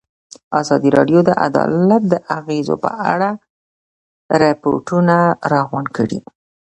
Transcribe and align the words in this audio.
ازادي 0.59 0.89
راډیو 0.97 1.19
د 1.25 1.29
عدالت 1.45 2.03
د 2.13 2.13
اغېزو 2.37 2.75
په 2.83 2.91
اړه 3.11 3.29
ریپوټونه 4.41 5.15
راغونډ 5.51 5.87
کړي. 5.97 6.19